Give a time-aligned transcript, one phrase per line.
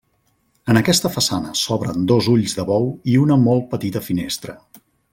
[0.71, 4.61] En aquesta façana s'obren dos ulls de bou i una molt petita finestra.